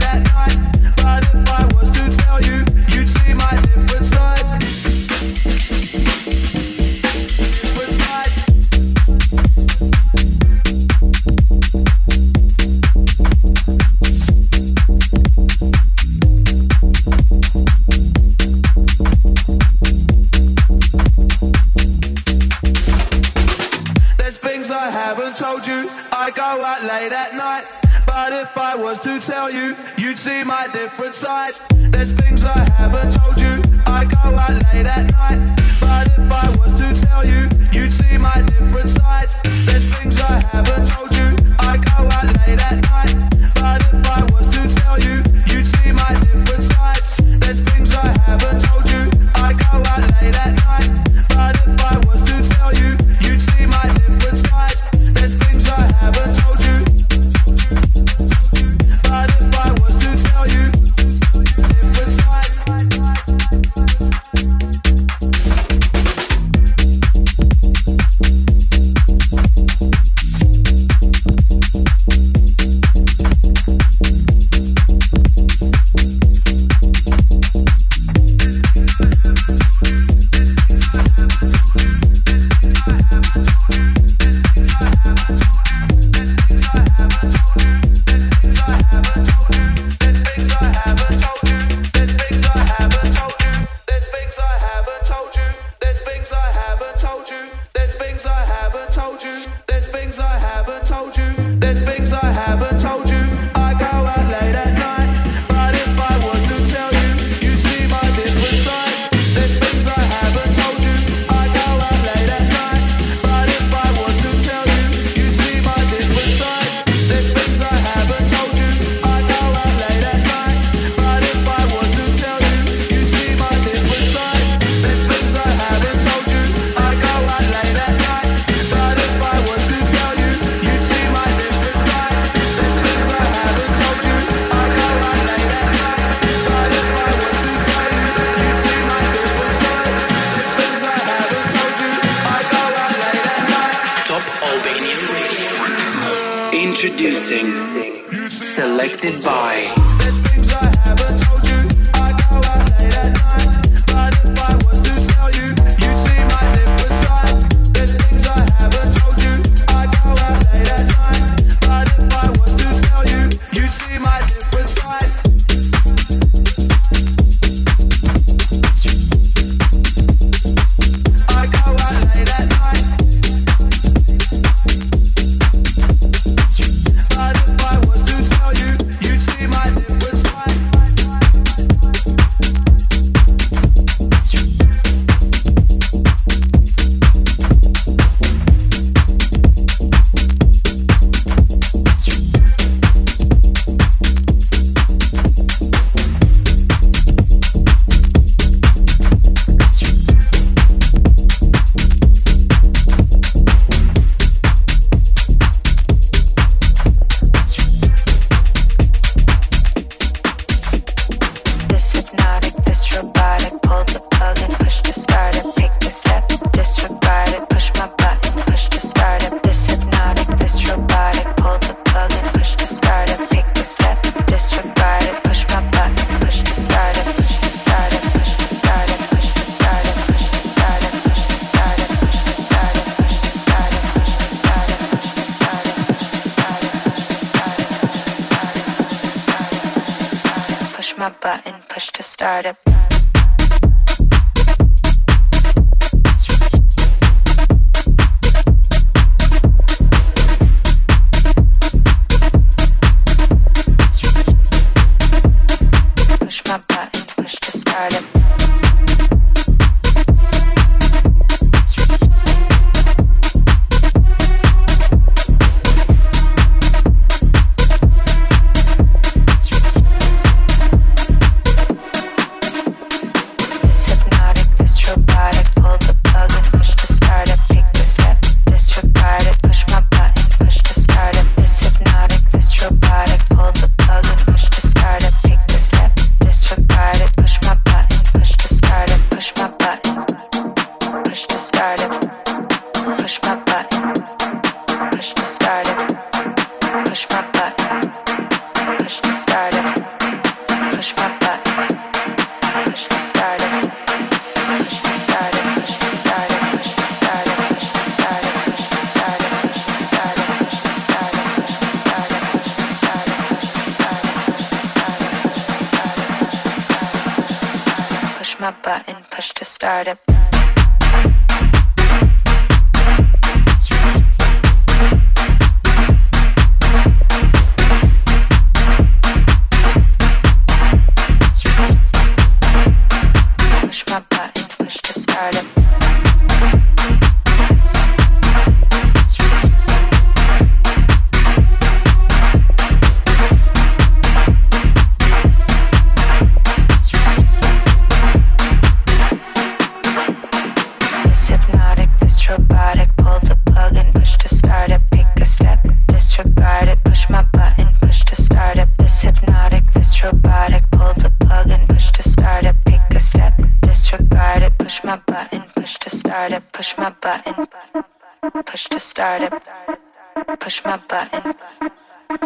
that. 0.00 0.65
difference 30.96 31.25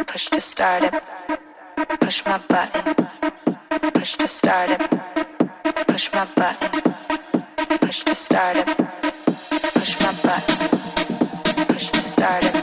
Push 0.06 0.28
to 0.28 0.40
start 0.40 0.85
it. 0.85 0.94
Push 2.00 2.24
my 2.24 2.38
button. 2.38 2.94
Push 3.92 4.16
to 4.16 4.28
start 4.28 4.70
it. 4.70 4.80
Push 5.87 6.12
my 6.12 6.24
button. 6.37 6.83
Push 7.80 8.02
to 8.04 8.14
start 8.14 8.56
it. 8.56 8.66
Push 9.74 10.00
my 10.02 10.12
button. 10.22 10.68
Push 11.66 11.90
to 11.90 12.00
start 12.00 12.44
it. 12.44 12.59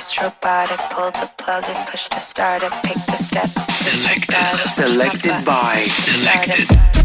this 0.00 0.22
robotic. 0.22 0.78
Pull 0.92 1.10
the 1.10 1.30
plug 1.36 1.64
and 1.68 1.88
push 1.88 2.08
to 2.08 2.18
start 2.18 2.62
it. 2.62 2.72
Pick 2.82 2.96
the 3.04 3.18
step. 3.28 3.48
Selected. 3.48 4.64
Selected 4.64 5.44
by. 5.44 5.88
Selected. 6.06 6.99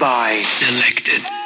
By. 0.00 0.42
Selected. 0.58 1.39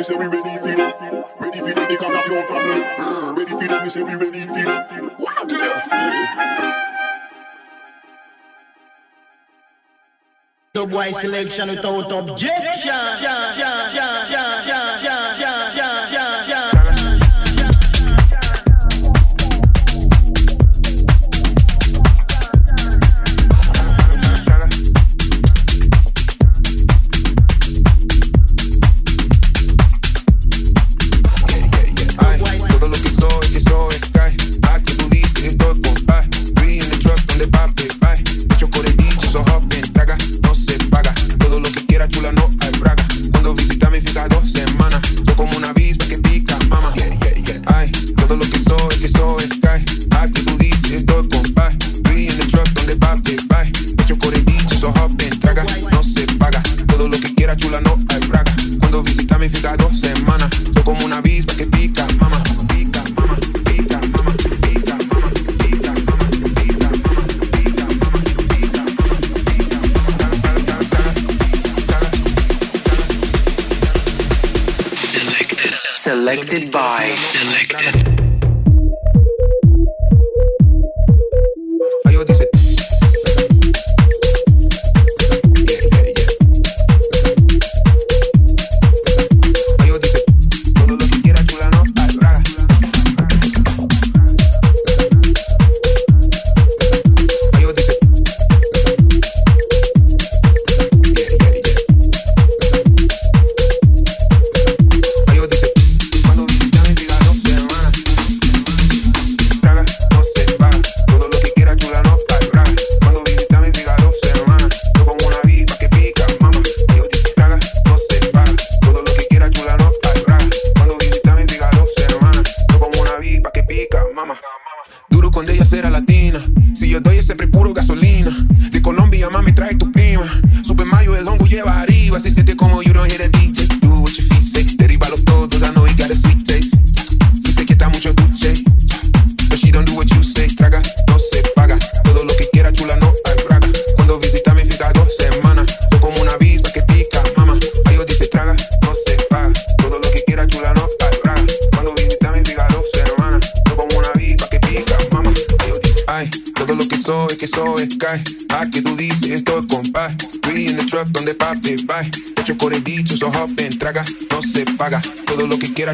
me 0.00 0.04
say 0.04 0.14
we 0.14 0.26
ready 0.26 0.58
for 0.58 0.68
it. 0.70 0.78
Ready 1.40 1.58
for 1.58 1.68
it 1.68 1.88
because 1.88 2.14
I'm 2.14 2.32
your 2.32 2.46
family. 2.46 2.80
Mm, 2.80 3.36
ready 3.36 3.50
for 3.50 3.64
it, 3.64 3.82
me 3.82 3.90
say 3.90 4.02
we 4.02 4.14
ready 4.14 4.46
for 4.46 4.58
it. 4.58 5.18
Wow, 5.18 5.44
to 5.46 5.56
that. 5.58 6.80
The 10.72 10.86
boy 10.86 11.12
selection 11.12 11.68
without 11.68 12.12
objection. 12.12 14.09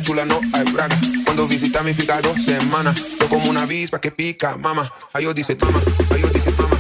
chula 0.07 0.25
no 0.25 0.41
hay 0.53 0.73
braga. 0.73 0.97
Cuando 1.25 1.49
visita 1.49 1.83
mi 1.83 1.93
fica 1.93 2.23
dos 2.23 2.41
semanas, 2.45 2.97
soy 3.19 3.27
como 3.29 3.51
una 3.51 3.63
avispa 3.63 4.01
que 4.01 4.13
pica, 4.13 4.57
mama. 4.57 4.93
Ayo 5.13 5.35
dice 5.35 5.57
mama, 5.61 5.81
ayo 6.15 6.29
dice 6.29 6.51
mama. 6.53 6.77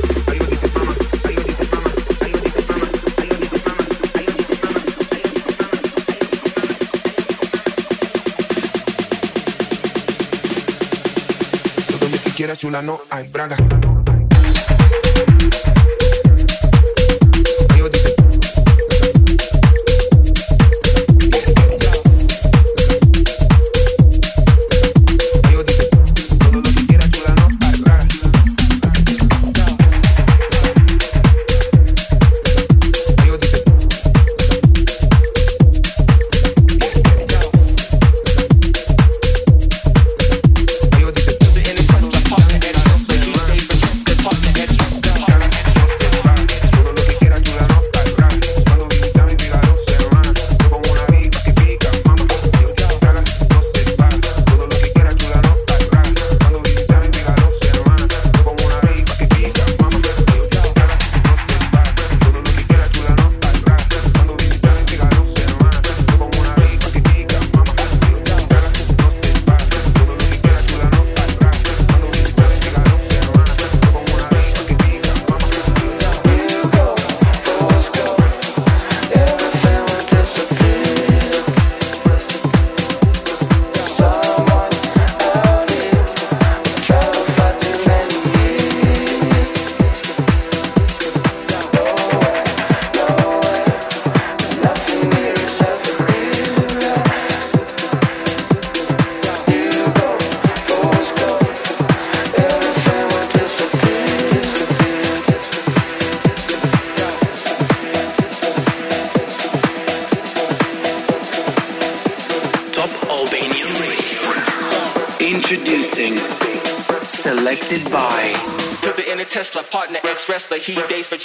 Quiera 12.37 12.55
chula, 12.55 12.83
no 12.83 13.01
hay 13.09 13.27
braga. 13.29 13.57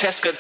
Francesca 0.02 0.34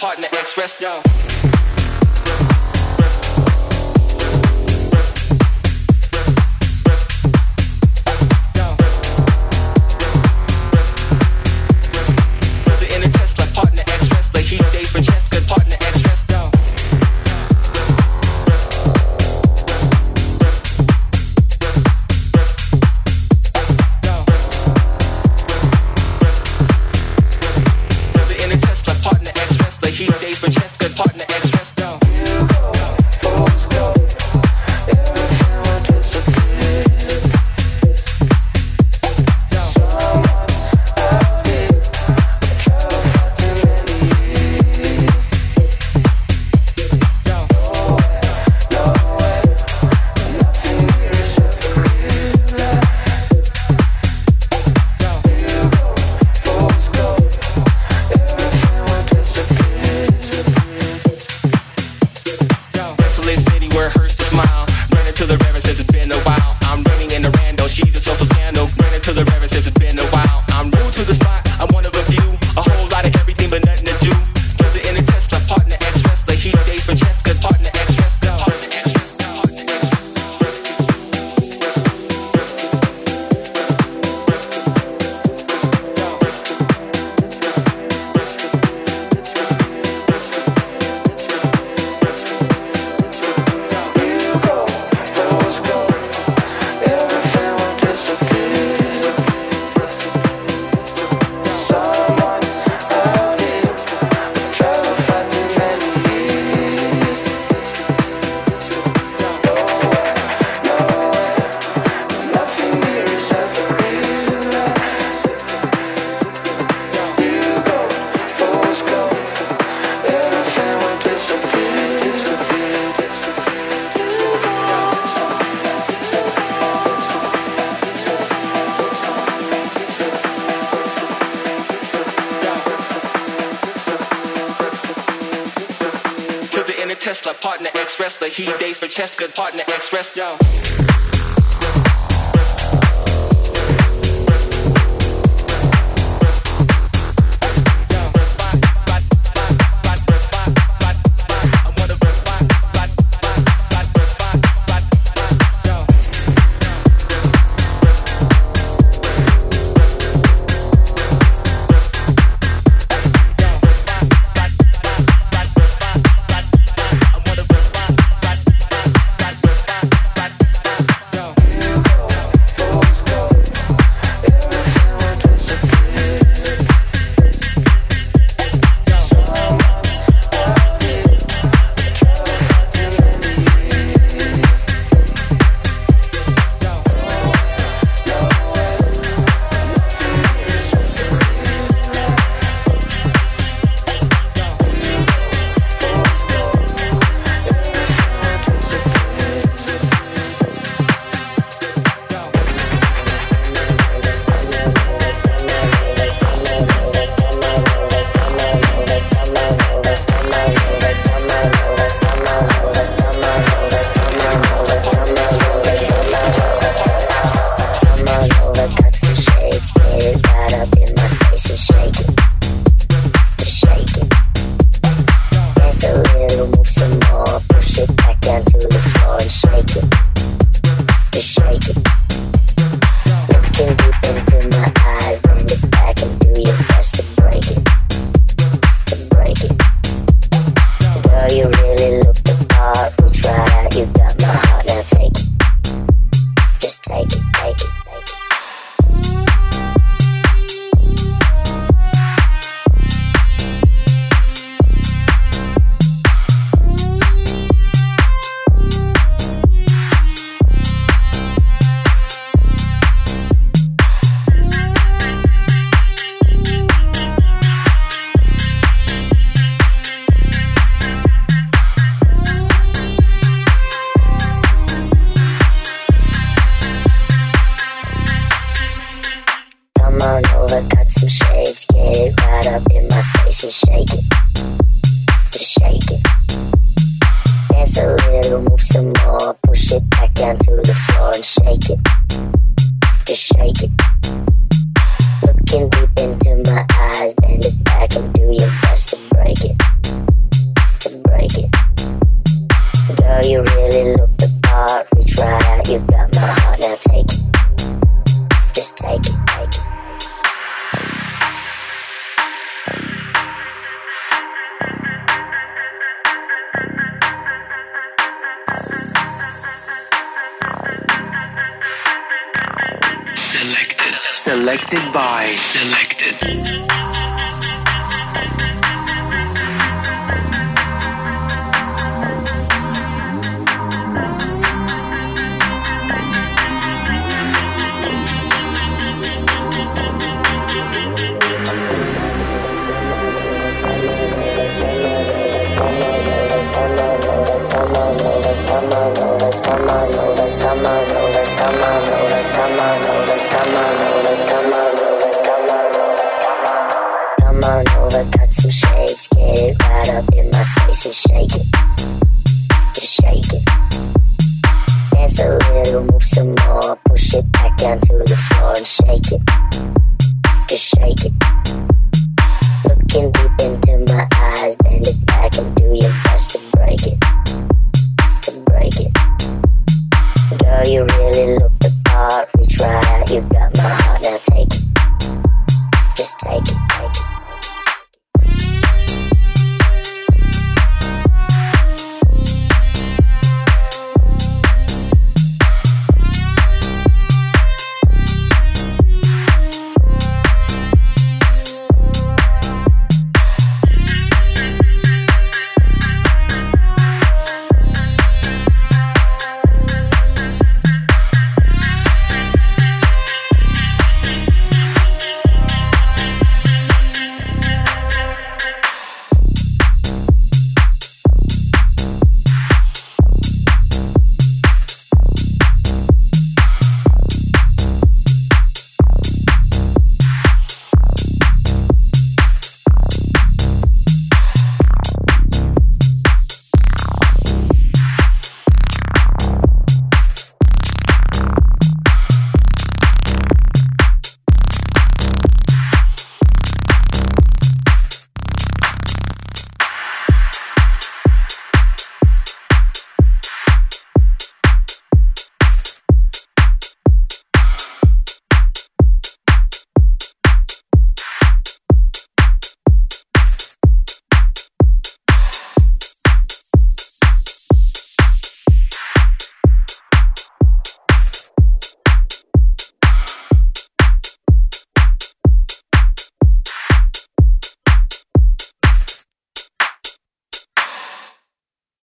wrestler. 138.11 138.27
He 138.27 138.45
dates 138.57 138.77
Francesca, 138.77 139.27
partner 139.29 139.63
ex 139.67 139.91